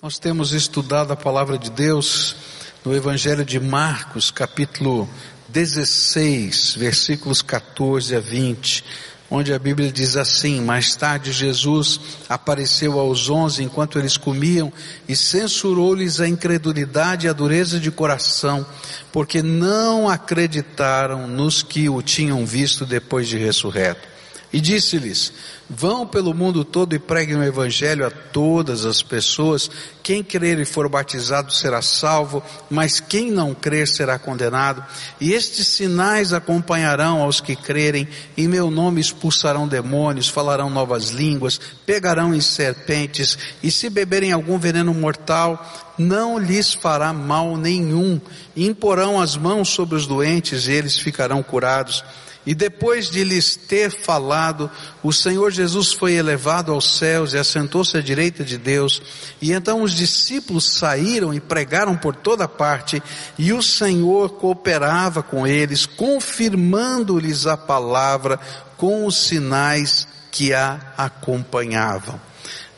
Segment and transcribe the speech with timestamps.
[0.00, 2.36] Nós temos estudado a palavra de Deus
[2.84, 5.08] no Evangelho de Marcos, capítulo
[5.48, 8.84] 16, versículos 14 a 20,
[9.28, 11.98] onde a Bíblia diz assim: Mais tarde Jesus
[12.28, 14.72] apareceu aos onze enquanto eles comiam
[15.08, 18.64] e censurou-lhes a incredulidade e a dureza de coração,
[19.10, 24.17] porque não acreditaram nos que o tinham visto depois de ressurreto.
[24.52, 25.32] E disse-lhes:
[25.68, 29.70] Vão pelo mundo todo e preguem o Evangelho a todas as pessoas.
[30.02, 34.82] Quem crer e for batizado será salvo, mas quem não crer será condenado.
[35.20, 38.08] E estes sinais acompanharão aos que crerem.
[38.38, 44.58] Em meu nome expulsarão demônios, falarão novas línguas, pegarão em serpentes, e se beberem algum
[44.58, 48.18] veneno mortal, não lhes fará mal nenhum.
[48.56, 52.02] Imporão as mãos sobre os doentes e eles ficarão curados.
[52.48, 54.70] E depois de lhes ter falado,
[55.02, 59.02] o Senhor Jesus foi elevado aos céus e assentou-se à direita de Deus.
[59.38, 63.02] E então os discípulos saíram e pregaram por toda parte,
[63.38, 68.40] e o Senhor cooperava com eles, confirmando-lhes a palavra
[68.78, 72.18] com os sinais que a acompanhavam.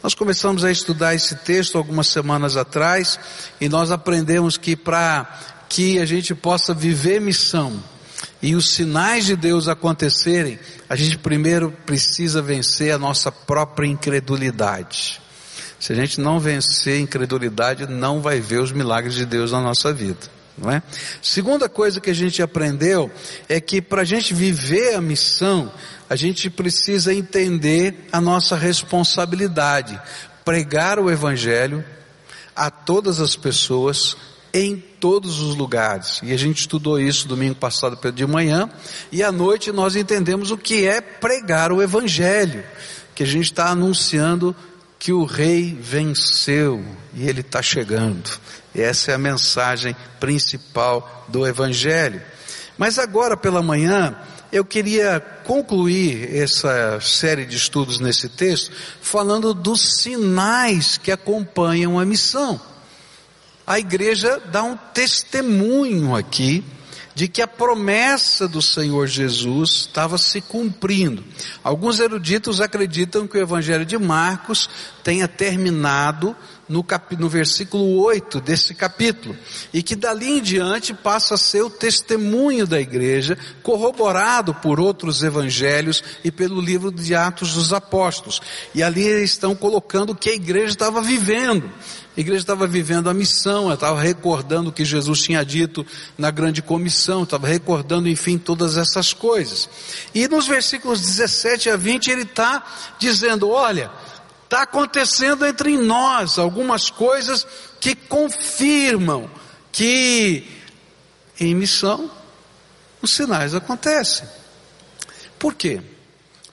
[0.02, 3.20] Nós começamos a estudar esse texto algumas semanas atrás
[3.60, 5.32] e nós aprendemos que para
[5.68, 7.80] que a gente possa viver missão,
[8.42, 15.20] e os sinais de Deus acontecerem, a gente primeiro precisa vencer a nossa própria incredulidade.
[15.78, 19.60] Se a gente não vencer a incredulidade, não vai ver os milagres de Deus na
[19.60, 20.20] nossa vida.
[20.56, 20.82] Não é?
[21.22, 23.10] Segunda coisa que a gente aprendeu
[23.48, 25.72] é que para a gente viver a missão,
[26.08, 29.98] a gente precisa entender a nossa responsabilidade,
[30.44, 31.82] pregar o Evangelho
[32.54, 34.16] a todas as pessoas,
[34.52, 36.20] em todos os lugares.
[36.22, 38.68] E a gente estudou isso domingo passado de manhã,
[39.10, 42.64] e à noite nós entendemos o que é pregar o Evangelho,
[43.14, 44.54] que a gente está anunciando
[44.98, 46.84] que o rei venceu
[47.14, 48.30] e ele está chegando.
[48.74, 52.20] E essa é a mensagem principal do Evangelho.
[52.76, 54.16] Mas agora pela manhã,
[54.52, 62.04] eu queria concluir essa série de estudos nesse texto falando dos sinais que acompanham a
[62.04, 62.60] missão
[63.70, 66.64] a igreja dá um testemunho aqui
[67.14, 71.22] de que a promessa do Senhor Jesus estava se cumprindo.
[71.62, 74.68] Alguns eruditos acreditam que o Evangelho de Marcos
[75.04, 76.34] tenha terminado
[76.70, 79.36] no, cap, no versículo 8 desse capítulo,
[79.74, 85.24] e que dali em diante passa a ser o testemunho da igreja, corroborado por outros
[85.24, 88.40] evangelhos e pelo livro de Atos dos Apóstolos.
[88.72, 91.68] E ali eles estão colocando o que a igreja estava vivendo.
[92.16, 95.84] A igreja estava vivendo a missão, estava recordando o que Jesus tinha dito
[96.16, 99.68] na grande comissão, estava recordando, enfim, todas essas coisas.
[100.14, 102.64] E nos versículos 17 a 20 ele está
[102.98, 103.90] dizendo, olha,
[104.50, 107.46] está acontecendo entre nós algumas coisas
[107.78, 109.30] que confirmam
[109.70, 110.44] que
[111.38, 112.10] em missão
[113.00, 114.26] os sinais acontecem.
[115.38, 115.80] Por quê?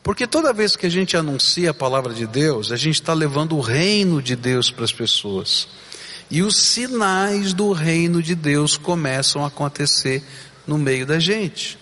[0.04, 3.58] Porque toda vez que a gente anuncia a palavra de Deus, a gente está levando
[3.58, 5.68] o reino de Deus para as pessoas.
[6.30, 10.24] E os sinais do reino de Deus começam a acontecer
[10.68, 11.80] no meio da gente.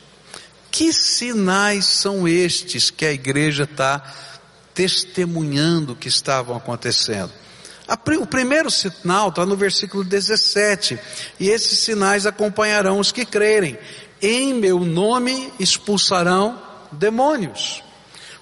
[0.72, 4.02] Que sinais são estes que a igreja está
[4.76, 7.32] testemunhando que estavam acontecendo?
[8.20, 11.00] O primeiro sinal está no versículo 17,
[11.40, 13.78] e esses sinais acompanharão os que crerem.
[14.22, 17.84] Em meu nome expulsarão demônios.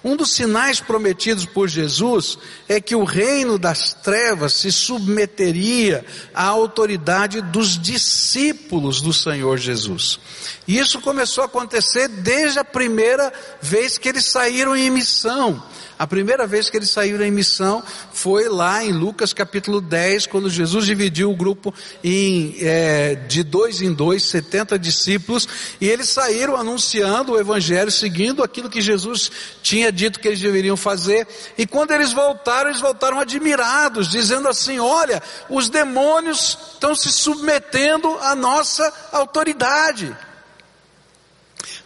[0.04, 6.46] Um dos sinais prometidos por Jesus é que o reino das trevas se submeteria à
[6.46, 10.20] autoridade dos discípulos do Senhor Jesus.
[10.68, 15.64] E isso começou a acontecer desde a primeira vez que eles saíram em missão.
[15.98, 20.50] A primeira vez que eles saíram em missão foi lá em Lucas capítulo 10, quando
[20.50, 21.74] Jesus dividiu o grupo
[22.04, 25.48] em, é, de dois em dois, 70 discípulos,
[25.80, 30.76] e eles saíram anunciando o Evangelho, seguindo aquilo que Jesus tinha dito que eles deveriam
[30.76, 31.28] fazer.
[31.58, 38.17] E quando eles voltaram, eles voltaram admirados, dizendo assim: Olha, os demônios estão se submetendo
[38.20, 40.16] à nossa autoridade.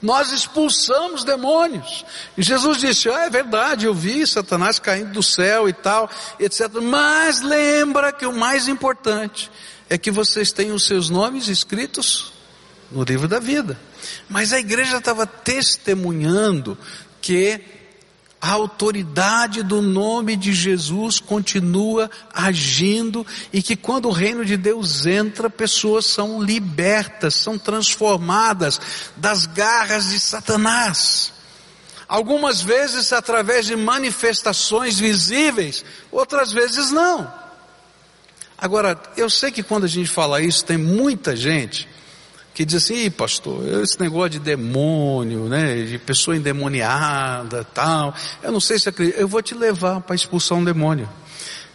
[0.01, 2.05] Nós expulsamos demônios.
[2.37, 6.09] E Jesus disse: ah, é verdade, eu vi Satanás caindo do céu e tal,
[6.39, 6.69] etc.
[6.81, 9.49] Mas lembra que o mais importante
[9.89, 12.31] é que vocês tenham os seus nomes escritos
[12.91, 13.79] no livro da vida.
[14.29, 16.77] Mas a igreja estava testemunhando
[17.21, 17.76] que
[18.39, 25.05] a autoridade do nome de Jesus continua agindo e que quando o reino de Deus
[25.05, 28.79] entra, pessoas são libertas, são transformadas
[29.15, 31.33] das garras de Satanás.
[32.07, 37.31] Algumas vezes através de manifestações visíveis, outras vezes não.
[38.57, 41.87] Agora, eu sei que quando a gente fala isso, tem muita gente
[42.57, 48.51] que diz assim, Ih, pastor, esse negócio de demônio, né, de pessoa endemoniada, tal, eu
[48.51, 51.07] não sei se acredito, eu vou te levar para expulsar um demônio.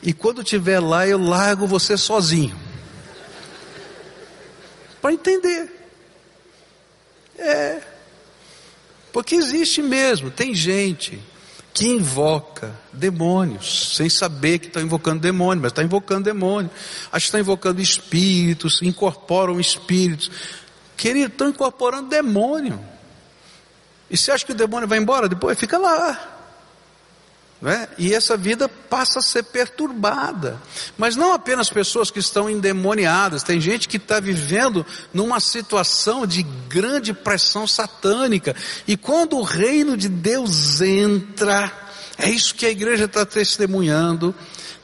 [0.03, 2.59] E quando tiver lá, eu largo você sozinho.
[5.01, 5.71] Para entender.
[7.39, 7.81] É.
[9.13, 11.23] Porque existe mesmo, tem gente
[11.73, 16.71] que invoca demônios, sem saber que está invocando demônio, mas está invocando demônio.
[17.11, 20.31] Acho que está invocando espíritos, incorporam espíritos.
[21.03, 22.79] Querido, estão incorporando demônio.
[24.09, 25.59] E você acha que o demônio vai embora depois?
[25.59, 26.17] Fica lá.
[27.65, 27.89] É?
[27.99, 30.63] E essa vida passa a ser perturbada.
[30.97, 36.45] Mas não apenas pessoas que estão endemoniadas, tem gente que está vivendo numa situação de
[36.69, 38.55] grande pressão satânica.
[38.87, 41.73] E quando o reino de Deus entra,
[42.17, 44.33] é isso que a igreja está testemunhando,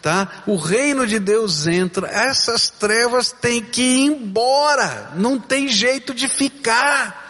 [0.02, 0.42] tá?
[0.46, 6.28] O reino de Deus entra, essas trevas têm que ir embora, não tem jeito de
[6.28, 7.26] ficar.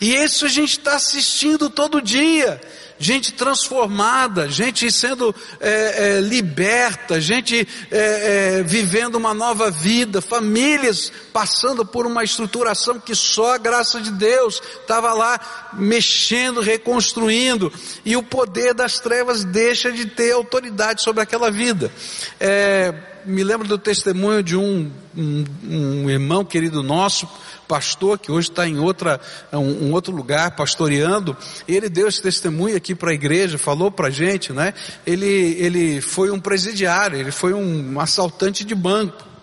[0.00, 2.60] E isso a gente está assistindo todo dia
[2.98, 11.12] gente transformada, gente sendo é, é, liberta, gente é, é, vivendo uma nova vida, famílias
[11.32, 15.38] passando por uma estruturação que só a graça de Deus estava lá
[15.74, 17.72] mexendo, reconstruindo,
[18.04, 21.92] e o poder das trevas deixa de ter autoridade sobre aquela vida.
[22.40, 22.94] É,
[23.26, 27.28] me lembro do testemunho de um, um, um irmão querido nosso,
[27.66, 29.20] pastor que hoje está em outra,
[29.52, 31.36] um, um, outro lugar pastoreando,
[31.66, 34.72] ele deu esse testemunho aqui para a igreja, falou para a gente, né?
[35.04, 39.35] Ele, ele foi um presidiário, ele foi um assaltante de banco.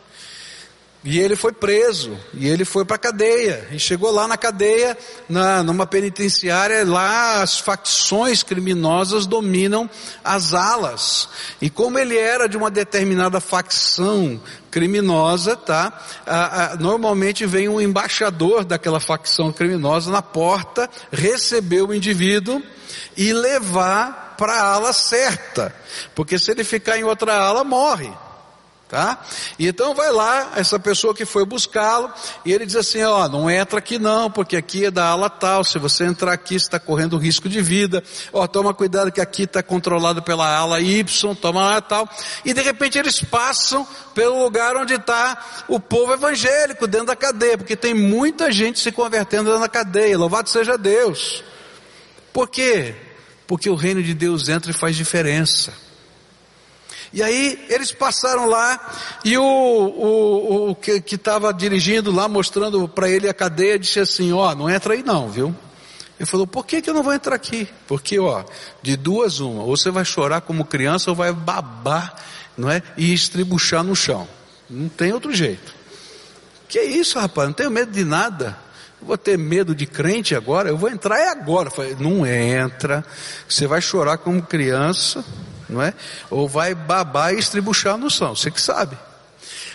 [1.04, 4.98] E ele foi preso, e ele foi para a cadeia, e chegou lá na cadeia,
[5.28, 9.90] na, numa penitenciária, lá as facções criminosas dominam
[10.24, 11.28] as alas.
[11.62, 14.40] E como ele era de uma determinada facção
[14.72, 15.92] criminosa, tá?
[16.26, 22.64] Ah, ah, normalmente vem um embaixador daquela facção criminosa na porta, receber o indivíduo
[23.18, 25.76] e levar para a ala certa,
[26.16, 28.10] porque se ele ficar em outra ala, morre.
[28.94, 29.18] Tá?
[29.58, 32.14] E então vai lá, essa pessoa que foi buscá-lo,
[32.46, 35.64] e ele diz assim, ó, não entra aqui não, porque aqui é da ala tal,
[35.64, 39.64] se você entrar aqui, está correndo risco de vida, ó, toma cuidado que aqui está
[39.64, 41.04] controlado pela ala Y,
[41.42, 42.08] toma lá tal,
[42.46, 47.58] e de repente eles passam pelo lugar onde está o povo evangélico dentro da cadeia,
[47.58, 51.44] porque tem muita gente se convertendo dentro da cadeia, louvado seja Deus.
[52.32, 52.94] Por quê?
[53.48, 55.74] Porque o reino de Deus entra e faz diferença.
[57.14, 58.92] E aí eles passaram lá
[59.24, 64.34] e o, o, o que estava dirigindo lá, mostrando para ele a cadeia, disse assim,
[64.34, 65.56] ó, oh, não entra aí não, viu?
[66.20, 67.68] Ele falou, por que, que eu não vou entrar aqui?
[67.88, 68.44] Porque, ó,
[68.82, 72.16] de duas uma, ou você vai chorar como criança ou vai babar,
[72.58, 72.82] não é?
[72.98, 74.28] E estribuchar no chão.
[74.70, 75.74] Não tem outro jeito.
[76.68, 77.48] Que isso, rapaz?
[77.48, 78.58] Não tenho medo de nada.
[79.02, 80.70] Vou ter medo de crente agora?
[80.70, 81.70] Eu vou entrar é agora.
[81.70, 83.06] Falei, não entra.
[83.48, 85.24] Você vai chorar como criança,
[85.74, 85.94] não é?
[86.30, 88.98] Ou vai babar e estribuchar no som, você que sabe.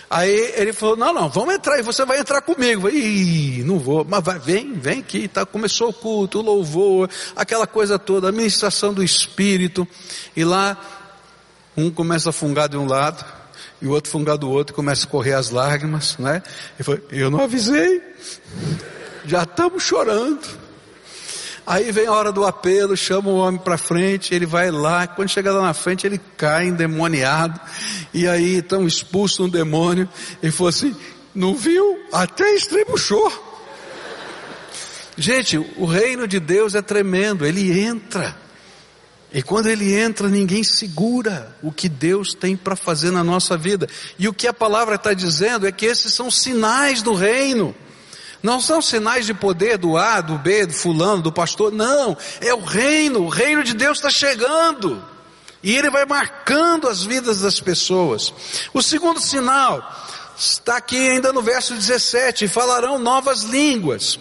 [0.09, 2.89] Aí ele falou, não, não, vamos entrar e você vai entrar comigo.
[2.89, 5.45] Ih, não vou, mas vai, vem, vem aqui, tá?
[5.45, 9.87] Começou o culto, o louvor, aquela coisa toda, a ministração do Espírito.
[10.35, 10.75] E lá,
[11.77, 13.23] um começa a fungar de um lado,
[13.79, 16.41] e o outro fungar do outro, e começa a correr as lágrimas, né?
[16.75, 18.01] Ele falou, eu não avisei,
[19.25, 20.68] já estamos chorando.
[21.69, 25.29] Aí vem a hora do apelo, chama o homem para frente, ele vai lá, quando
[25.29, 27.61] chega lá na frente ele cai endemoniado,
[28.11, 30.09] e aí então expulsa um demônio,
[30.41, 30.95] e falou assim,
[31.35, 31.99] não viu?
[32.11, 33.31] Até estrebuchou.
[35.15, 38.35] Gente, o reino de Deus é tremendo, ele entra.
[39.31, 43.87] E quando ele entra, ninguém segura o que Deus tem para fazer na nossa vida.
[44.17, 47.75] E o que a palavra está dizendo é que esses são sinais do reino.
[48.41, 51.71] Não são sinais de poder do A, do B, do fulano, do pastor.
[51.71, 52.17] Não.
[52.39, 53.23] É o reino.
[53.23, 55.03] O reino de Deus está chegando.
[55.61, 58.33] E ele vai marcando as vidas das pessoas.
[58.73, 59.83] O segundo sinal
[60.37, 64.17] está aqui ainda no verso 17: falarão novas línguas.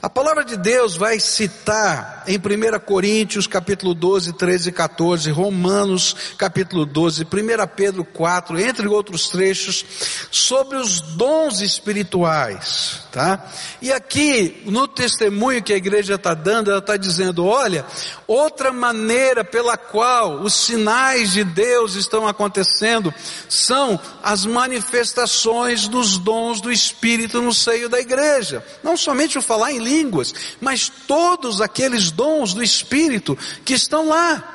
[0.00, 6.14] A palavra de Deus vai citar em 1 Coríntios capítulo 12, 13 e 14, Romanos
[6.38, 7.26] capítulo 12, 1
[7.74, 9.84] Pedro 4, entre outros trechos,
[10.30, 13.44] sobre os dons espirituais, tá?
[13.82, 17.84] E aqui, no testemunho que a igreja está dando, ela está dizendo, olha,
[18.24, 23.12] outra maneira pela qual os sinais de Deus estão acontecendo
[23.48, 28.64] são as manifestações dos dons do Espírito no seio da igreja.
[28.80, 34.54] Não somente o falar em línguas, mas todos aqueles dons do Espírito que estão lá.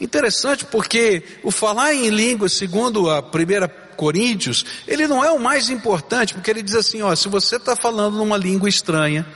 [0.00, 5.70] Interessante porque o falar em língua, segundo a primeira Coríntios, ele não é o mais
[5.70, 9.26] importante, porque ele diz assim, ó, se você está falando numa língua estranha,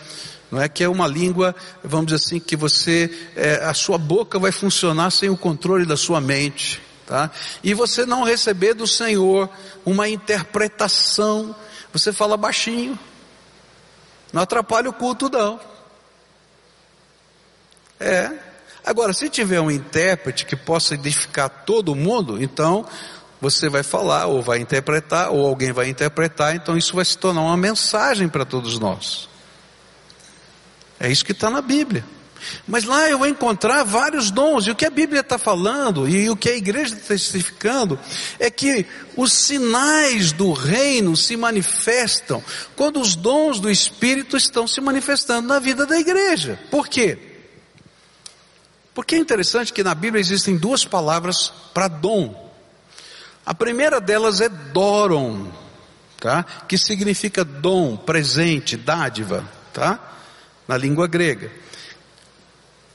[0.51, 4.39] não é que é uma língua, vamos dizer assim, que você, é, a sua boca
[4.39, 7.31] vai funcionar sem o controle da sua mente, tá?
[7.63, 9.49] E você não receber do Senhor
[9.85, 11.55] uma interpretação,
[11.93, 12.99] você fala baixinho,
[14.33, 15.61] não atrapalha o culto não.
[18.01, 18.31] É.
[18.85, 22.87] Agora, se tiver um intérprete que possa identificar todo mundo, então
[23.41, 27.43] você vai falar, ou vai interpretar, ou alguém vai interpretar, então isso vai se tornar
[27.43, 29.29] uma mensagem para todos nós.
[30.99, 32.05] É isso que está na Bíblia.
[32.67, 36.29] Mas lá eu vou encontrar vários dons, e o que a Bíblia está falando, e
[36.31, 37.99] o que a igreja está testificando,
[38.39, 42.43] é que os sinais do reino se manifestam
[42.77, 46.59] quando os dons do Espírito estão se manifestando na vida da igreja.
[46.71, 47.19] Por quê?
[48.95, 52.53] Porque é interessante que na Bíblia existem duas palavras para dom.
[53.47, 55.53] A primeira delas é doron,
[56.19, 56.45] tá?
[56.67, 59.99] Que significa dom, presente, dádiva, tá?
[60.67, 61.51] Na língua grega.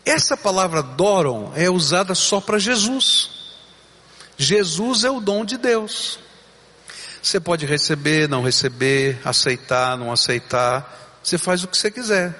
[0.05, 3.29] Essa palavra doron é usada só para Jesus.
[4.37, 6.19] Jesus é o dom de Deus.
[7.21, 11.19] Você pode receber, não receber, aceitar, não aceitar.
[11.23, 12.35] Você faz o que você quiser.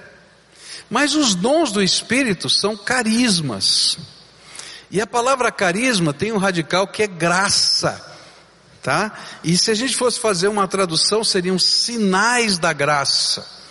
[0.89, 3.97] Mas os dons do Espírito são carismas.
[4.91, 7.99] E a palavra carisma tem um radical que é graça,
[8.81, 9.17] tá?
[9.43, 13.62] E se a gente fosse fazer uma tradução, seriam sinais da graça.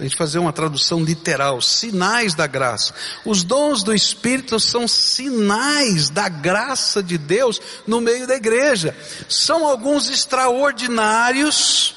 [0.00, 2.94] A gente fazer uma tradução literal, sinais da graça.
[3.24, 8.96] Os dons do Espírito são sinais da graça de Deus no meio da igreja.
[9.28, 11.94] São alguns extraordinários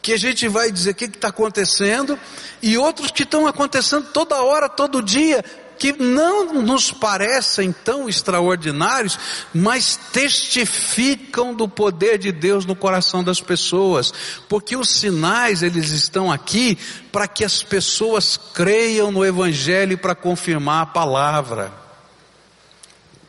[0.00, 2.18] que a gente vai dizer o que está acontecendo,
[2.60, 5.44] e outros que estão acontecendo toda hora, todo dia,
[5.82, 9.18] que não nos parecem tão extraordinários,
[9.52, 14.14] mas testificam do poder de Deus no coração das pessoas,
[14.48, 16.78] porque os sinais eles estão aqui
[17.10, 21.72] para que as pessoas creiam no Evangelho para confirmar a palavra.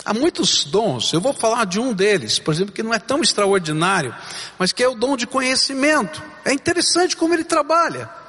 [0.05, 3.21] Há muitos dons, eu vou falar de um deles, por exemplo, que não é tão
[3.21, 4.13] extraordinário,
[4.59, 6.21] mas que é o dom de conhecimento.
[6.45, 8.22] É interessante como ele trabalha.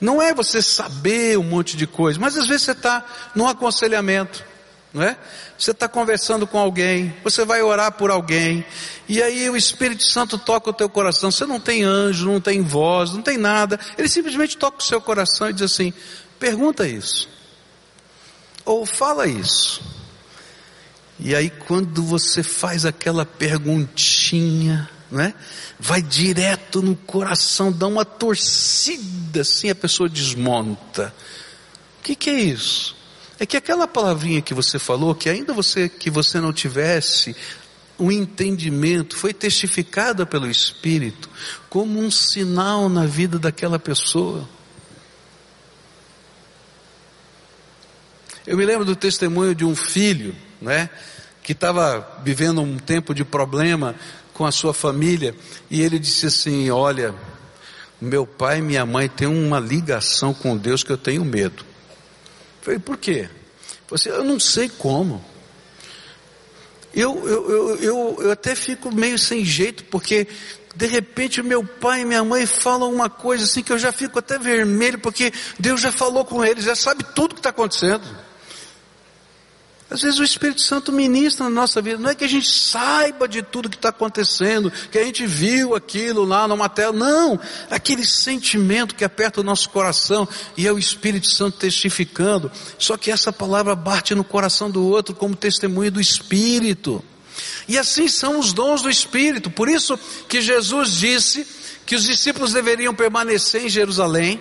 [0.00, 3.04] Não é você saber um monte de coisa, mas às vezes você está
[3.34, 4.42] num aconselhamento,
[4.94, 5.16] não é?
[5.58, 8.64] Você está conversando com alguém, você vai orar por alguém,
[9.06, 11.30] e aí o Espírito Santo toca o teu coração.
[11.30, 13.78] Você não tem anjo, não tem voz, não tem nada.
[13.98, 15.92] Ele simplesmente toca o seu coração e diz assim:
[16.38, 17.28] pergunta isso,
[18.64, 19.82] ou fala isso.
[21.18, 25.34] E aí quando você faz aquela perguntinha, né?
[25.78, 31.14] Vai direto no coração, dá uma torcida assim, a pessoa desmonta.
[31.98, 32.96] O que, que é isso?
[33.38, 37.34] É que aquela palavrinha que você falou, que ainda você que você não tivesse
[37.98, 41.28] um entendimento, foi testificada pelo Espírito
[41.68, 44.48] como um sinal na vida daquela pessoa.
[48.46, 50.88] Eu me lembro do testemunho de um filho, né,
[51.42, 53.94] que estava vivendo um tempo de problema
[54.34, 55.34] com a sua família
[55.70, 57.14] e ele disse assim: Olha,
[58.00, 61.62] meu pai e minha mãe têm uma ligação com Deus que eu tenho medo.
[61.62, 63.28] Eu falei, por quê?
[63.88, 65.22] Você, eu não sei como.
[66.94, 70.26] Eu, eu, eu, eu, eu até fico meio sem jeito, porque
[70.74, 74.18] de repente meu pai e minha mãe falam uma coisa assim que eu já fico
[74.18, 78.04] até vermelho, porque Deus já falou com eles, já sabe tudo que está acontecendo.
[79.90, 81.98] Às vezes o Espírito Santo ministra na nossa vida.
[81.98, 85.74] Não é que a gente saiba de tudo que está acontecendo, que a gente viu
[85.74, 86.92] aquilo lá numa tela.
[86.92, 92.52] Não, aquele sentimento que aperta o nosso coração e é o Espírito Santo testificando.
[92.78, 97.04] Só que essa palavra bate no coração do outro como testemunho do Espírito.
[97.66, 99.50] E assim são os dons do Espírito.
[99.50, 101.44] Por isso que Jesus disse
[101.84, 104.40] que os discípulos deveriam permanecer em Jerusalém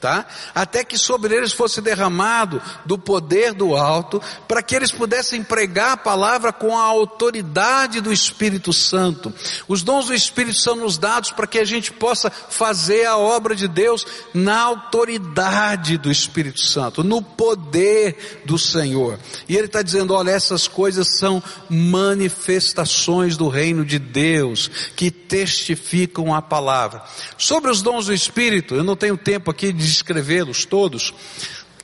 [0.00, 0.26] tá?
[0.54, 5.92] Até que sobre eles fosse derramado do poder do alto, para que eles pudessem pregar
[5.92, 9.32] a palavra com a autoridade do Espírito Santo.
[9.66, 13.54] Os dons do Espírito são nos dados para que a gente possa fazer a obra
[13.54, 19.18] de Deus na autoridade do Espírito Santo, no poder do Senhor.
[19.48, 26.34] E ele está dizendo, olha, essas coisas são manifestações do reino de Deus, que testificam
[26.34, 27.02] a palavra.
[27.38, 31.12] Sobre os dons do Espírito, eu não tenho tempo aqui de descrevê-los todos.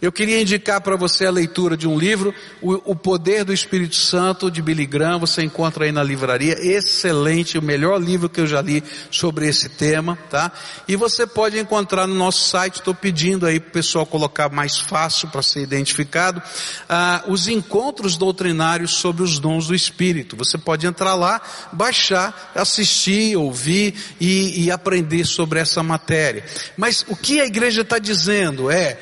[0.02, 3.94] Eu queria indicar para você a leitura de um livro, o, o, Poder do Espírito
[3.94, 8.46] Santo, de Billy Graham, você encontra aí na livraria, excelente, o melhor livro que eu
[8.48, 8.82] já li
[9.12, 10.50] sobre esse tema, tá?
[10.88, 14.76] E você pode encontrar no nosso site, estou pedindo aí para o pessoal colocar mais
[14.76, 16.42] fácil para ser identificado,
[16.88, 20.36] ah, os encontros doutrinários sobre os dons do Espírito.
[20.36, 21.40] Você pode entrar lá,
[21.72, 26.44] baixar, assistir, ouvir e, e aprender sobre essa matéria.
[26.76, 28.98] Mas o que a igreja está dizendo é,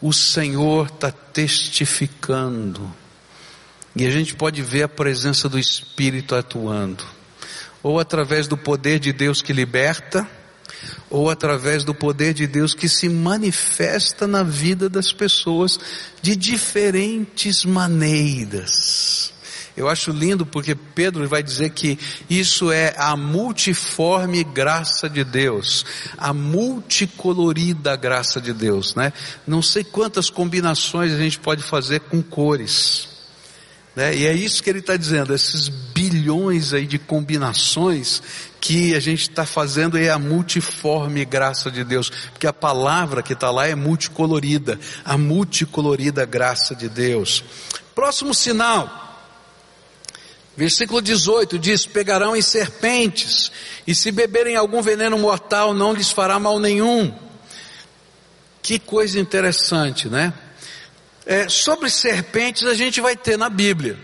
[0.00, 2.90] o Senhor está testificando.
[3.94, 7.04] E a gente pode ver a presença do Espírito atuando.
[7.82, 10.28] Ou através do poder de Deus que liberta,
[11.08, 15.78] ou através do poder de Deus que se manifesta na vida das pessoas
[16.22, 19.32] de diferentes maneiras.
[19.76, 21.98] Eu acho lindo porque Pedro vai dizer que
[22.28, 25.84] isso é a multiforme graça de Deus,
[26.18, 29.12] a multicolorida graça de Deus, né?
[29.46, 33.08] Não sei quantas combinações a gente pode fazer com cores.
[33.94, 34.16] Né?
[34.16, 38.22] E é isso que ele está dizendo, esses bilhões aí de combinações
[38.60, 43.32] que a gente está fazendo é a multiforme graça de Deus, porque a palavra que
[43.32, 47.42] está lá é multicolorida, a multicolorida graça de Deus.
[47.94, 49.09] Próximo sinal,
[50.60, 53.50] Versículo 18 diz: Pegarão em serpentes,
[53.86, 57.14] e se beberem algum veneno mortal, não lhes fará mal nenhum.
[58.60, 60.34] Que coisa interessante, né?
[61.24, 63.98] É, sobre serpentes a gente vai ter na Bíblia,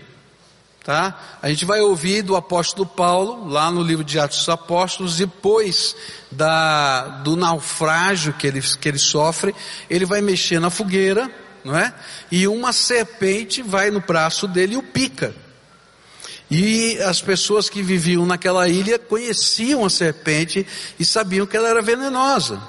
[0.83, 1.37] tá?
[1.43, 5.95] A gente vai ouvir do apóstolo Paulo, lá no livro de Atos dos Apóstolos, depois
[6.31, 9.53] da, do naufrágio que ele, que ele sofre,
[9.87, 11.29] ele vai mexer na fogueira,
[11.63, 11.93] não é?
[12.31, 15.45] E uma serpente vai no braço dele e o pica.
[16.49, 20.65] E as pessoas que viviam naquela ilha conheciam a serpente
[20.97, 22.61] e sabiam que ela era venenosa.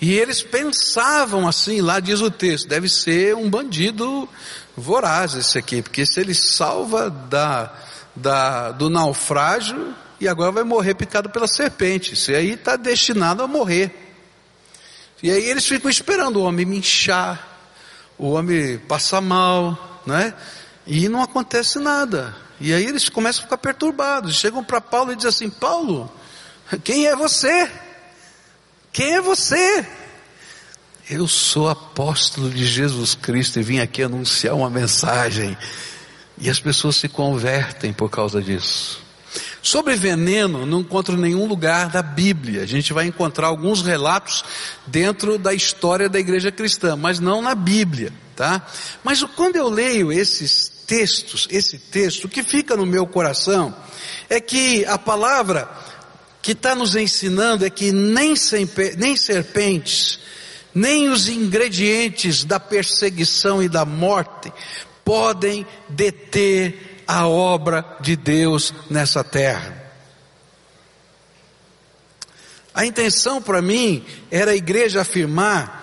[0.00, 4.28] E eles pensavam assim, lá diz o texto, deve ser um bandido
[4.76, 7.74] voraz esse aqui, porque se ele salva da,
[8.14, 13.48] da, do naufrágio e agora vai morrer picado pela serpente, isso aí está destinado a
[13.48, 13.92] morrer.
[15.20, 17.58] E aí eles ficam esperando o homem inchar,
[18.16, 20.32] o homem passar mal, né?
[20.88, 22.34] E não acontece nada.
[22.58, 24.34] E aí eles começam a ficar perturbados.
[24.36, 26.10] Chegam para Paulo e dizem assim: Paulo,
[26.82, 27.70] quem é você?
[28.90, 29.86] Quem é você?
[31.10, 35.56] Eu sou apóstolo de Jesus Cristo e vim aqui anunciar uma mensagem.
[36.38, 39.02] E as pessoas se convertem por causa disso.
[39.60, 42.62] Sobre veneno, não encontro nenhum lugar da Bíblia.
[42.62, 44.42] A gente vai encontrar alguns relatos
[44.86, 48.66] dentro da história da igreja cristã, mas não na Bíblia, tá?
[49.04, 53.76] Mas quando eu leio esses textos, esse texto, o que fica no meu coração
[54.28, 55.70] é que a palavra
[56.40, 58.32] que está nos ensinando é que nem,
[58.96, 60.18] nem serpentes,
[60.74, 64.50] nem os ingredientes da perseguição e da morte
[65.04, 69.92] podem deter a obra de Deus nessa terra.
[72.72, 75.77] A intenção para mim era a igreja afirmar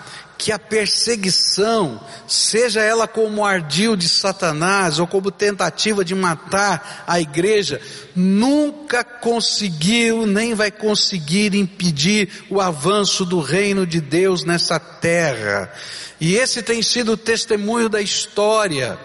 [0.45, 7.19] que a perseguição, seja ela como ardil de Satanás ou como tentativa de matar a
[7.19, 7.81] igreja,
[8.15, 15.73] nunca conseguiu nem vai conseguir impedir o avanço do reino de Deus nessa terra.
[16.21, 18.99] E esse tem sido o testemunho da história.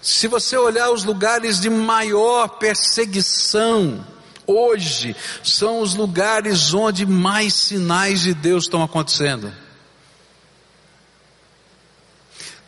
[0.00, 4.02] Se você olhar os lugares de maior perseguição,
[4.46, 9.63] hoje são os lugares onde mais sinais de Deus estão acontecendo.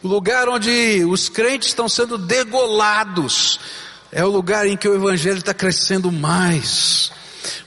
[0.03, 3.59] O lugar onde os crentes estão sendo degolados
[4.13, 7.11] é o lugar em que o evangelho está crescendo mais.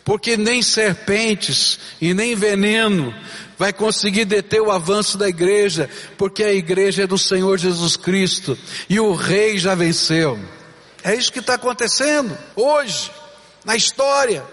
[0.04, 3.14] Porque nem serpentes e nem veneno
[3.58, 8.58] vai conseguir deter o avanço da igreja, porque a igreja é do Senhor Jesus Cristo
[8.90, 10.40] e o rei já venceu.
[11.04, 13.12] É isso que está acontecendo hoje,
[13.66, 14.46] na história.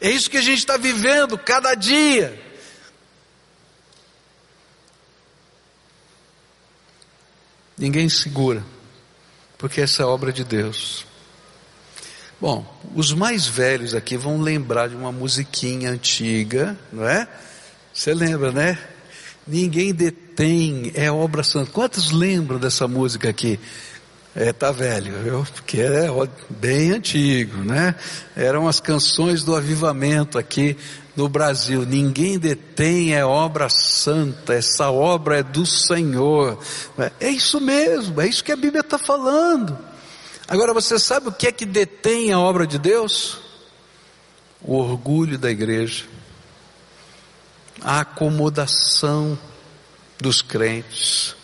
[0.00, 2.51] É isso que a gente está vivendo cada dia.
[7.82, 8.62] Ninguém segura,
[9.58, 11.04] porque essa é obra de Deus.
[12.40, 12.64] Bom,
[12.94, 17.26] os mais velhos aqui vão lembrar de uma musiquinha antiga, não é?
[17.92, 18.78] Você lembra, né?
[19.44, 21.72] Ninguém detém, é obra santa.
[21.72, 23.58] Quantos lembram dessa música aqui?
[24.32, 25.46] É, tá velho, viu?
[25.52, 26.06] Porque é
[26.48, 27.96] bem antigo, né?
[28.36, 30.76] Eram as canções do avivamento aqui
[31.14, 31.84] no Brasil.
[31.84, 36.58] Ninguém detém, é obra santa, essa obra é do Senhor.
[37.20, 39.78] É isso mesmo, é isso que a Bíblia está falando.
[40.48, 43.38] Agora você sabe o que é que detém a obra de Deus?
[44.60, 46.04] O orgulho da igreja,
[47.80, 49.38] a acomodação
[50.20, 51.34] dos crentes,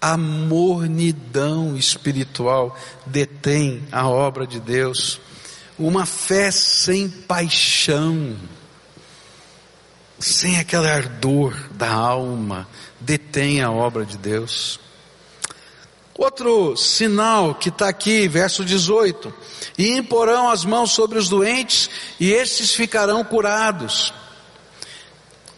[0.00, 5.20] A mornidão espiritual detém a obra de Deus.
[5.76, 8.36] Uma fé sem paixão,
[10.18, 12.68] sem aquele ardor da alma,
[13.00, 14.80] detém a obra de Deus.
[16.16, 19.32] Outro sinal que está aqui, verso 18:
[19.78, 24.12] E imporão as mãos sobre os doentes, e estes ficarão curados.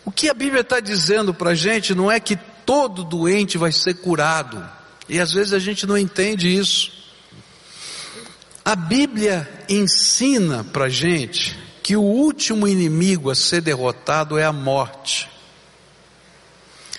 [0.04, 3.72] O que a Bíblia está dizendo para a gente não é que todo doente vai
[3.72, 4.62] ser curado,
[5.08, 6.92] e às vezes a gente não entende isso.
[8.62, 14.52] A Bíblia ensina para a gente que o último inimigo a ser derrotado é a
[14.52, 15.28] morte.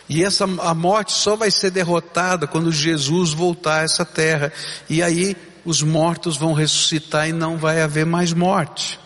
[0.10, 4.52] E essa a morte só vai ser derrotada quando Jesus voltar a essa terra.
[4.90, 9.00] E aí os mortos vão ressuscitar e não vai haver mais morte.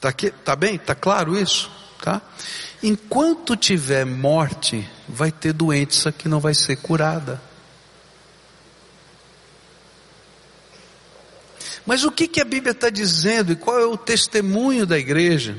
[0.00, 0.12] Tá
[0.44, 0.78] tá bem?
[0.78, 2.22] Tá claro isso, tá?
[2.82, 7.47] Enquanto tiver morte, vai ter doença que não vai ser curada.
[11.88, 15.56] Mas o que, que a Bíblia está dizendo e qual é o testemunho da igreja?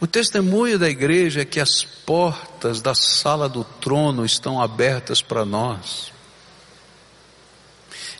[0.00, 5.44] O testemunho da igreja é que as portas da sala do trono estão abertas para
[5.44, 6.10] nós.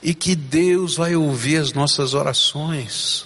[0.02, 3.24] E que Deus vai ouvir as nossas orações.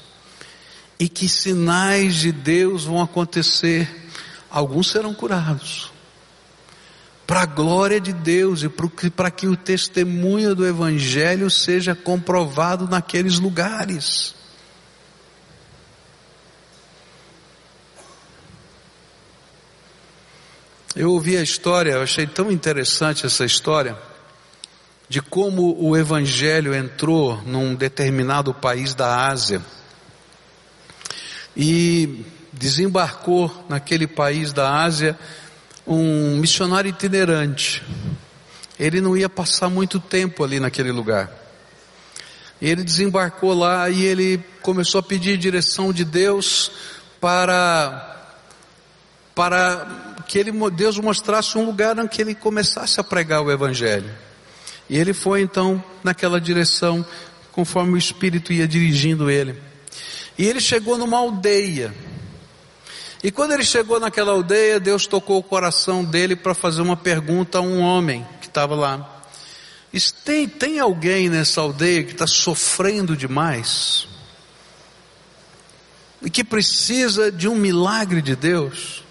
[1.00, 4.08] E que sinais de Deus vão acontecer.
[4.48, 5.91] Alguns serão curados.
[7.32, 13.38] Para a glória de Deus e para que o testemunho do Evangelho seja comprovado naqueles
[13.38, 14.34] lugares.
[20.94, 23.96] Eu ouvi a história, eu achei tão interessante essa história,
[25.08, 29.62] de como o Evangelho entrou num determinado país da Ásia
[31.56, 35.18] e desembarcou naquele país da Ásia
[35.86, 37.82] um missionário itinerante.
[38.78, 41.30] Ele não ia passar muito tempo ali naquele lugar.
[42.60, 46.70] Ele desembarcou lá e ele começou a pedir direção de Deus
[47.20, 48.08] para
[49.34, 54.10] para que ele, Deus mostrasse um lugar em que ele começasse a pregar o Evangelho.
[54.88, 57.04] E ele foi então naquela direção,
[57.50, 59.58] conforme o Espírito ia dirigindo ele.
[60.38, 61.94] E ele chegou numa aldeia.
[63.22, 67.58] E quando ele chegou naquela aldeia, Deus tocou o coração dele para fazer uma pergunta
[67.58, 69.22] a um homem que estava lá.
[70.24, 74.08] Tem, tem alguém nessa aldeia que está sofrendo demais?
[76.20, 79.04] E que precisa de um milagre de Deus?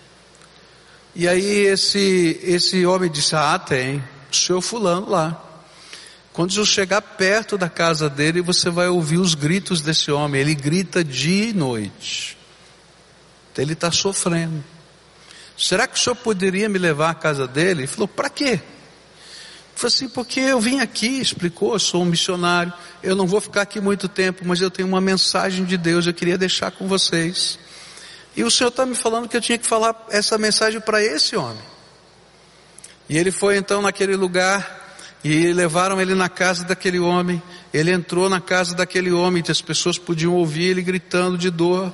[1.15, 5.41] E aí esse, esse homem disse, ah tem, o senhor fulano lá.
[6.33, 10.41] Quando eu chegar perto da casa dele, você vai ouvir os gritos desse homem.
[10.41, 12.40] Ele grita dia e noite.
[13.57, 14.63] Ele está sofrendo.
[15.57, 17.81] Será que o senhor poderia me levar à casa dele?
[17.81, 18.43] Ele falou, para quê?
[18.51, 18.61] Ele
[19.75, 23.61] falou assim, porque eu vim aqui, explicou, eu sou um missionário, eu não vou ficar
[23.61, 27.59] aqui muito tempo, mas eu tenho uma mensagem de Deus, eu queria deixar com vocês.
[28.35, 31.35] E o Senhor está me falando que eu tinha que falar essa mensagem para esse
[31.35, 31.63] homem.
[33.09, 37.41] E ele foi então naquele lugar e levaram ele na casa daquele homem.
[37.73, 41.91] Ele entrou na casa daquele homem, e as pessoas podiam ouvir ele gritando de dor.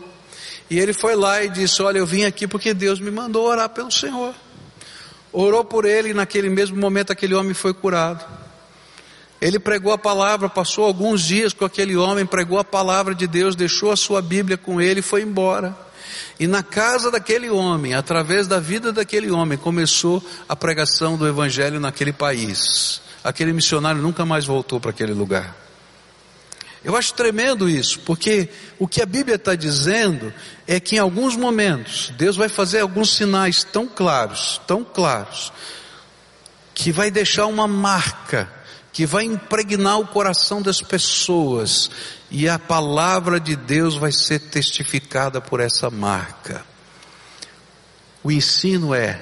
[0.69, 3.69] E ele foi lá e disse: Olha, eu vim aqui porque Deus me mandou orar
[3.69, 4.33] pelo Senhor.
[5.31, 8.25] Orou por ele e naquele mesmo momento aquele homem foi curado.
[9.39, 13.55] Ele pregou a palavra, passou alguns dias com aquele homem, pregou a palavra de Deus,
[13.55, 15.77] deixou a sua Bíblia com ele e foi embora.
[16.39, 21.79] E na casa daquele homem, através da vida daquele homem, começou a pregação do Evangelho
[21.79, 23.01] naquele país.
[23.23, 25.66] Aquele missionário nunca mais voltou para aquele lugar.
[26.83, 30.33] Eu acho tremendo isso, porque o que a Bíblia está dizendo
[30.65, 35.51] é que em alguns momentos Deus vai fazer alguns sinais tão claros, tão claros,
[36.73, 38.49] que vai deixar uma marca,
[38.93, 41.89] que vai impregnar o coração das pessoas,
[42.29, 46.63] e a palavra de Deus vai ser testificada por essa marca.
[48.23, 49.19] O ensino é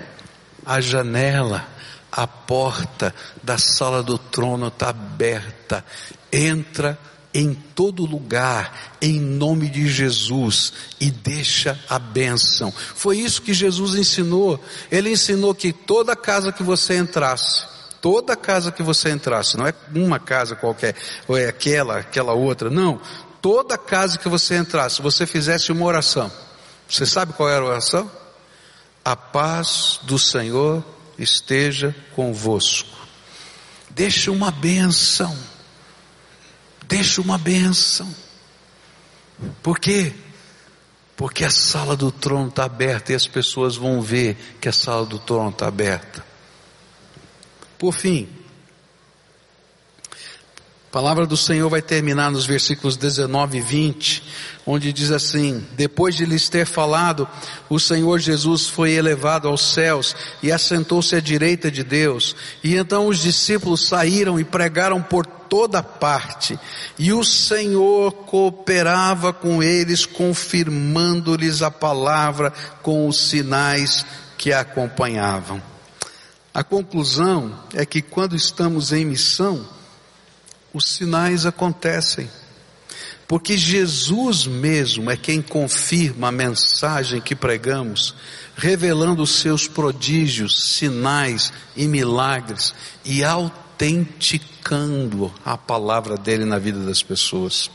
[0.65, 1.67] a janela,
[2.11, 3.13] a porta
[3.43, 5.85] da sala do trono está aberta.
[6.31, 6.97] Entra
[7.35, 10.71] em todo lugar, em nome de Jesus,
[11.01, 12.71] e deixa a bênção.
[12.71, 14.57] Foi isso que Jesus ensinou.
[14.89, 17.65] Ele ensinou que toda casa que você entrasse,
[18.01, 20.95] toda casa que você entrasse, não é uma casa qualquer,
[21.27, 23.01] ou é aquela, aquela outra, não.
[23.41, 26.31] Toda casa que você entrasse, você fizesse uma oração.
[26.87, 28.09] Você sabe qual era a oração?
[29.03, 30.81] A paz do Senhor
[31.19, 32.95] esteja convosco.
[33.89, 35.37] Deixa uma bênção.
[36.87, 38.13] Deixa uma bênção.
[39.61, 40.13] Por quê?
[41.15, 45.05] Porque a sala do trono está aberta e as pessoas vão ver que a sala
[45.05, 46.25] do trono está aberta.
[47.77, 48.29] Por fim,
[50.95, 54.23] palavra do Senhor vai terminar nos versículos 19 e 20,
[54.65, 57.27] onde diz assim: Depois de lhes ter falado,
[57.69, 62.33] o Senhor Jesus foi elevado aos céus e assentou-se à direita de Deus.
[62.63, 66.59] E então os discípulos saíram e pregaram por toda parte,
[66.97, 74.05] e o Senhor cooperava com eles, confirmando-lhes a palavra com os sinais
[74.37, 75.61] que a acompanhavam.
[76.53, 79.67] A conclusão é que quando estamos em missão,
[80.73, 82.29] os sinais acontecem.
[83.27, 88.13] Porque Jesus mesmo é quem confirma a mensagem que pregamos,
[88.55, 93.23] revelando os seus prodígios, sinais e milagres e
[93.75, 97.69] autenticando a palavra dele na vida das pessoas.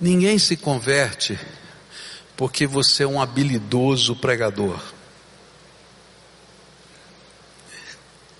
[0.00, 1.38] Ninguém se converte
[2.36, 4.80] porque você é um habilidoso pregador.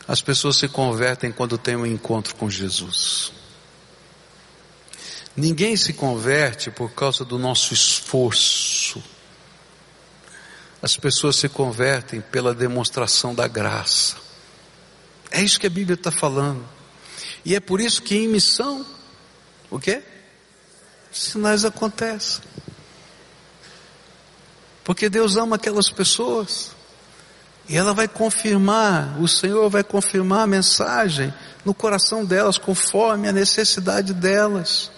[0.07, 3.33] As pessoas se convertem quando têm um encontro com Jesus.
[5.37, 9.03] Ninguém se converte por causa do nosso esforço.
[10.83, 14.24] As pessoas se convertem pela demonstração da graça.
[15.35, 16.65] É isso que a Bíblia está falando.
[17.45, 18.87] E é por isso que em missão,
[19.69, 20.01] o quê?
[21.11, 22.41] Sinais acontecem.
[24.85, 26.71] Porque Deus ama aquelas pessoas.
[27.69, 33.33] E ela vai confirmar, o Senhor vai confirmar a mensagem no coração delas, conforme a
[33.33, 34.89] necessidade delas,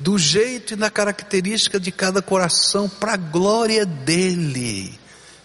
[0.00, 4.98] do jeito e na característica de cada coração, para a glória dEle.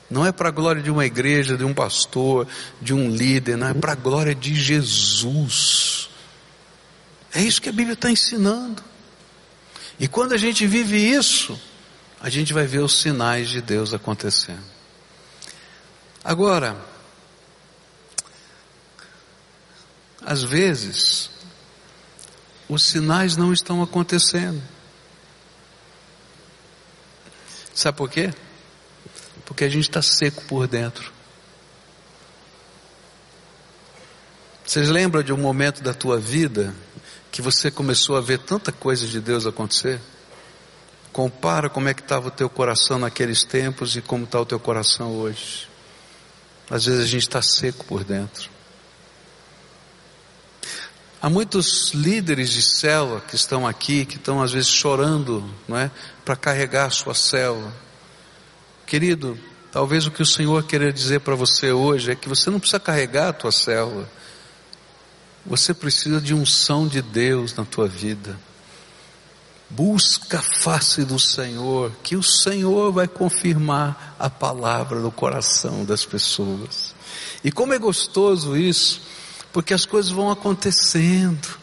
[0.09, 2.47] Não é para a glória de uma igreja, de um pastor,
[2.81, 6.09] de um líder, não é para a glória de Jesus.
[7.33, 8.83] É isso que a Bíblia está ensinando.
[9.99, 11.59] E quando a gente vive isso,
[12.19, 14.63] a gente vai ver os sinais de Deus acontecendo.
[16.23, 16.75] Agora,
[20.25, 21.29] às vezes,
[22.67, 24.61] os sinais não estão acontecendo.
[27.73, 28.33] Sabe por quê?
[29.49, 31.11] Porque a gente está seco por dentro.
[34.63, 36.71] Vocês lembram de um momento da tua vida
[37.31, 39.99] que você começou a ver tanta coisa de Deus acontecer?
[41.11, 44.59] Compara como é que estava o teu coração naqueles tempos e como está o teu
[44.59, 45.67] coração hoje.
[46.69, 48.51] Às vezes a gente está seco por dentro.
[51.19, 55.89] Há muitos líderes de célula que estão aqui, que estão às vezes chorando, não é?
[56.23, 57.88] Para carregar a sua célula.
[58.89, 59.37] Querido,
[59.71, 62.79] talvez o que o Senhor querer dizer para você hoje é que você não precisa
[62.79, 64.09] carregar a tua célula.
[65.45, 68.35] Você precisa de unção de Deus na tua vida.
[69.69, 76.03] Busca a face do Senhor, que o Senhor vai confirmar a palavra no coração das
[76.03, 76.95] pessoas.
[77.43, 79.03] E como é gostoso isso,
[79.53, 81.59] porque as coisas vão acontecendo.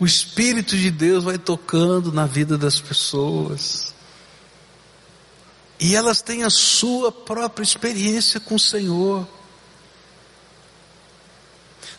[0.00, 3.93] O Espírito de Deus vai tocando na vida das pessoas.
[5.78, 9.26] E elas têm a sua própria experiência com o Senhor.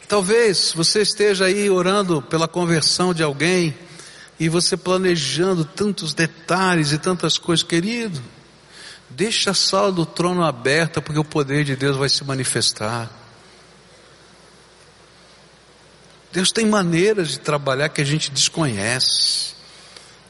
[0.08, 3.76] Talvez você esteja aí orando pela conversão de alguém
[4.40, 8.22] e você planejando tantos detalhes e tantas coisas, querido,
[9.10, 13.10] deixa a sala do trono aberta, porque o poder de Deus vai se manifestar.
[16.32, 19.56] Deus tem maneiras de trabalhar que a gente desconhece,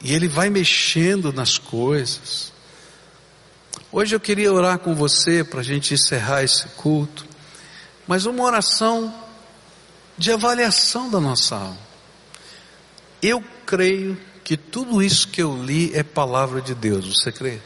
[0.00, 2.52] e Ele vai mexendo nas coisas.
[3.98, 7.24] Hoje eu queria orar com você para a gente encerrar esse culto,
[8.06, 9.10] mas uma oração
[10.18, 11.78] de avaliação da nossa alma.
[13.22, 17.58] Eu creio que tudo isso que eu li é palavra de Deus, você crê?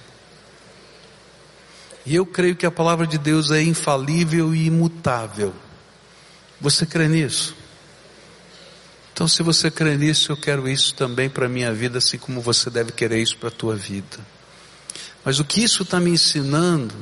[2.07, 5.53] E eu creio que a palavra de Deus é infalível e imutável.
[6.61, 7.57] Você crê nisso?
[9.13, 12.41] Então, se você crê nisso, eu quero isso também para a minha vida, assim como
[12.41, 14.40] você deve querer isso para a tua vida.
[15.25, 16.95] Mas o que isso está me ensinando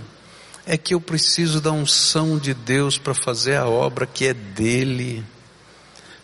[0.67, 5.25] é que eu preciso da unção de Deus para fazer a obra que é dele.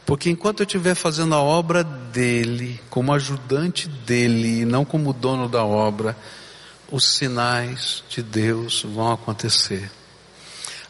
[0.04, 5.48] Porque enquanto eu estiver fazendo a obra dele, como ajudante dele, e não como dono
[5.48, 6.16] da obra,
[6.90, 9.90] os sinais de Deus vão acontecer.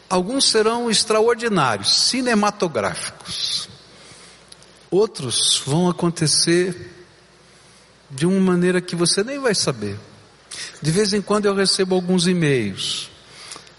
[0.09, 3.69] Alguns serão extraordinários, cinematográficos.
[4.91, 6.91] Outros vão acontecer
[8.09, 9.97] de uma maneira que você nem vai saber.
[10.81, 13.09] De vez em quando eu recebo alguns e-mails,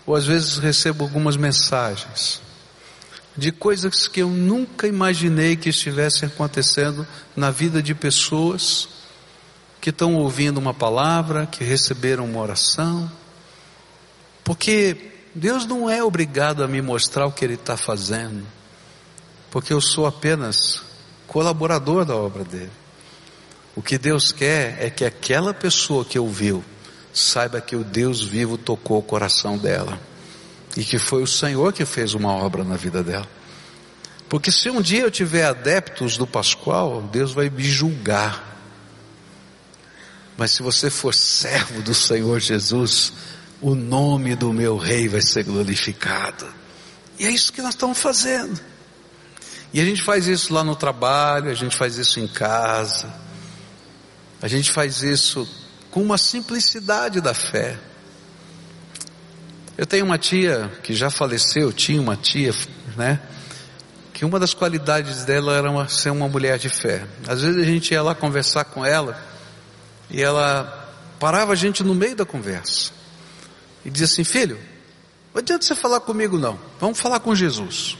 [0.04, 2.40] ou às vezes recebo algumas mensagens
[3.36, 8.88] de coisas que eu nunca imaginei que estivessem acontecendo na vida de pessoas
[9.80, 13.10] que estão ouvindo uma palavra, que receberam uma oração,
[14.42, 18.46] porque Deus não é obrigado a me mostrar o que Ele está fazendo,
[19.50, 20.82] porque eu sou apenas
[21.26, 22.72] colaborador da obra dele.
[23.76, 26.64] O que Deus quer é que aquela pessoa que ouviu
[27.12, 30.00] saiba que o Deus vivo tocou o coração dela
[30.76, 33.28] e que foi o Senhor que fez uma obra na vida dela.
[34.30, 38.56] Porque se um dia eu tiver adeptos do Pascoal, Deus vai me julgar.
[40.38, 43.12] Mas se você for servo do Senhor Jesus,
[43.60, 46.46] o nome do meu rei vai ser glorificado.
[47.18, 48.58] E é isso que nós estamos fazendo.
[49.72, 53.25] E a gente faz isso lá no trabalho, a gente faz isso em casa,
[54.46, 55.44] a gente faz isso
[55.90, 57.76] com uma simplicidade da fé.
[59.76, 62.54] Eu tenho uma tia que já faleceu, tinha uma tia,
[62.96, 63.20] né?
[64.14, 67.04] Que uma das qualidades dela era uma, ser uma mulher de fé.
[67.26, 69.20] Às vezes a gente ia lá conversar com ela
[70.08, 72.92] e ela parava a gente no meio da conversa
[73.84, 74.60] e dizia assim: Filho,
[75.34, 77.98] não adianta você falar comigo não, vamos falar com Jesus.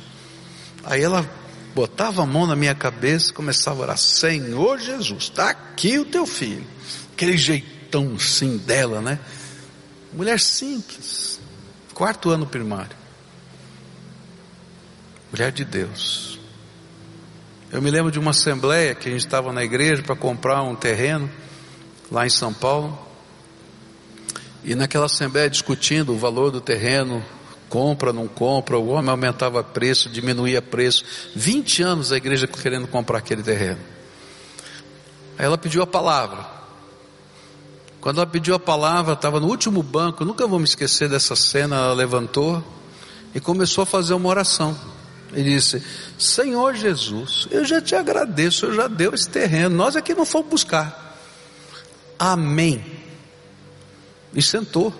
[0.85, 1.29] Aí ela
[1.77, 6.07] botava a mão na minha cabeça e começava a orar: Senhor Jesus, está aqui o
[6.07, 6.67] teu filho.
[7.13, 9.21] Aquele jeitão assim dela, né?
[10.11, 11.39] Mulher simples,
[11.93, 12.97] quarto ano primário.
[15.31, 16.41] Mulher de Deus.
[17.71, 20.75] Eu me lembro de uma assembleia que a gente estava na igreja para comprar um
[20.75, 21.31] terreno
[22.11, 22.99] lá em São Paulo.
[24.65, 27.23] E naquela assembleia discutindo o valor do terreno,
[27.69, 31.05] compra, não compra, o homem aumentava preço, diminuía preço.
[31.35, 33.81] 20 anos a igreja querendo comprar aquele terreno.
[35.39, 36.47] Aí ela pediu a palavra.
[38.01, 41.77] Quando ela pediu a palavra, estava no último banco, nunca vou me esquecer dessa cena,
[41.77, 42.63] ela levantou
[43.35, 44.79] e começou a fazer uma oração.
[45.35, 45.83] E disse:
[46.19, 50.49] Senhor Jesus, eu já te agradeço, eu já deu esse terreno, nós aqui não fomos
[50.49, 51.19] buscar.
[52.19, 52.85] Amém.
[54.33, 54.95] E sentou.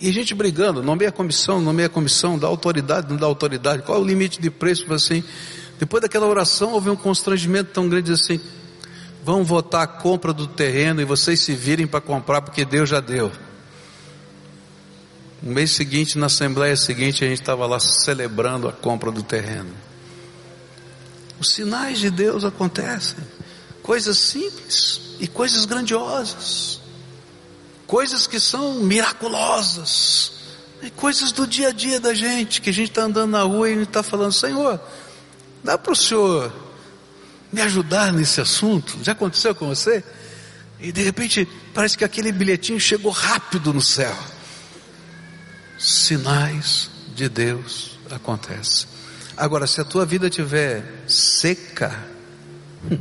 [0.00, 3.82] E a gente brigando, nomeia a comissão, nomeia a comissão, dá autoridade, não dá autoridade,
[3.82, 5.22] qual é o limite de preço, assim.
[5.78, 8.40] Depois daquela oração houve um constrangimento tão grande assim,
[9.22, 13.00] vão votar a compra do terreno e vocês se virem para comprar porque Deus já
[13.00, 13.30] deu.
[15.42, 19.70] No mês seguinte, na assembleia seguinte, a gente estava lá celebrando a compra do terreno.
[21.38, 23.18] Os sinais de Deus acontecem,
[23.82, 26.79] coisas simples e coisas grandiosas
[27.90, 30.30] coisas que são miraculosas,
[30.94, 33.72] coisas do dia a dia da gente, que a gente está andando na rua e
[33.72, 34.80] a gente está falando, Senhor,
[35.64, 36.52] dá para o Senhor
[37.52, 38.96] me ajudar nesse assunto?
[39.02, 40.04] Já aconteceu com você?
[40.78, 44.16] E de repente parece que aquele bilhetinho chegou rápido no céu.
[45.76, 48.88] Sinais de Deus acontecem.
[49.36, 52.06] Agora, se a tua vida estiver seca,
[52.88, 53.00] hum,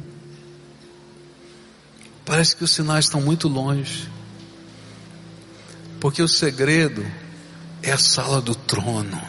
[2.25, 4.17] parece que os sinais estão muito longe.
[5.99, 7.05] Porque o segredo
[7.83, 9.21] é a sala do trono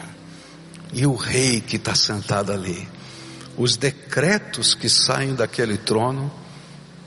[0.93, 2.87] e o rei que está sentado ali.
[3.57, 6.31] Os decretos que saem daquele trono,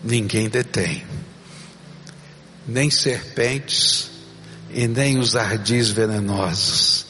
[0.03, 1.05] ninguém detém.
[2.66, 4.11] Nem serpentes
[4.70, 7.07] e nem os ardis venenosos.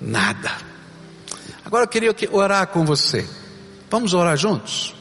[0.00, 0.56] Nada.
[1.64, 3.28] Agora eu queria orar com você.
[3.90, 4.94] Vamos orar juntos?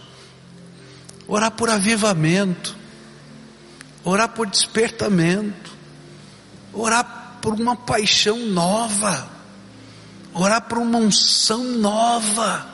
[1.28, 2.76] Orar por avivamento.
[4.04, 5.75] Orar por despertamento
[6.76, 9.28] orar por uma paixão nova,
[10.34, 12.68] orar por uma unção nova.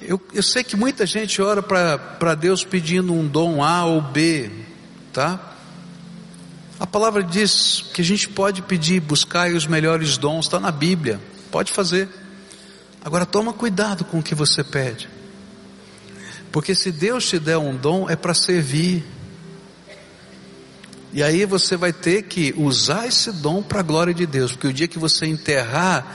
[0.00, 4.50] Eu, eu sei que muita gente ora para Deus pedindo um dom A ou B,
[5.12, 5.54] tá?
[6.78, 11.20] A palavra diz que a gente pode pedir, buscar os melhores dons, está na Bíblia,
[11.50, 12.08] pode fazer.
[13.02, 15.08] Agora toma cuidado com o que você pede.
[16.52, 19.04] Porque se Deus te der um dom, é para servir.
[21.16, 24.66] E aí você vai ter que usar esse dom para a glória de Deus, porque
[24.66, 26.14] o dia que você enterrar,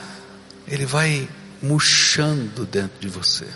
[0.68, 1.28] ele vai
[1.60, 3.48] murchando dentro de você.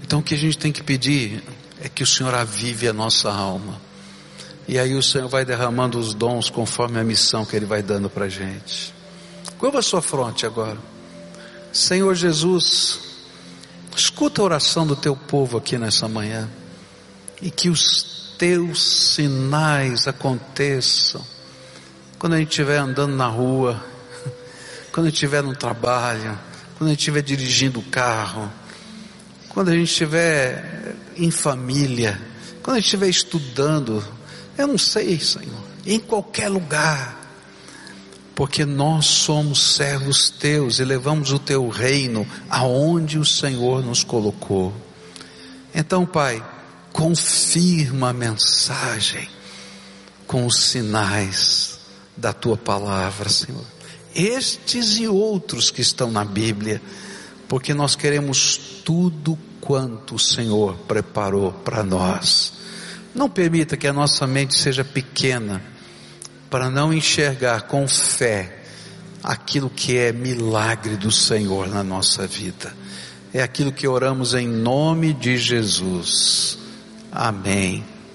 [0.00, 1.42] Então o que a gente tem que pedir
[1.82, 3.80] é que o Senhor avive a nossa alma.
[4.68, 8.08] E aí o Senhor vai derramando os dons conforme a missão que Ele vai dando
[8.08, 8.94] para a gente.
[9.58, 10.78] Curva a sua fronte agora.
[11.72, 13.00] Senhor Jesus,
[13.96, 16.48] escuta a oração do teu povo aqui nessa manhã.
[17.42, 18.82] E que os teus
[19.14, 21.24] sinais aconteçam.
[22.18, 23.84] Quando a gente estiver andando na rua,
[24.92, 26.38] quando a gente estiver no trabalho,
[26.76, 28.50] quando a gente estiver dirigindo o carro,
[29.48, 32.20] quando a gente estiver em família,
[32.62, 34.04] quando a gente estiver estudando,
[34.58, 37.20] eu não sei, Senhor, em qualquer lugar,
[38.34, 44.72] porque nós somos servos teus e levamos o teu reino aonde o Senhor nos colocou.
[45.72, 46.42] Então, Pai,
[46.94, 49.28] confirma a mensagem
[50.28, 51.80] com os sinais
[52.16, 53.64] da tua palavra, Senhor.
[54.14, 56.80] Estes e outros que estão na Bíblia,
[57.48, 62.52] porque nós queremos tudo quanto o Senhor preparou para nós.
[63.12, 65.60] Não permita que a nossa mente seja pequena
[66.48, 68.62] para não enxergar com fé
[69.20, 72.72] aquilo que é milagre do Senhor na nossa vida.
[73.32, 76.62] É aquilo que oramos em nome de Jesus.
[77.14, 77.93] Amém.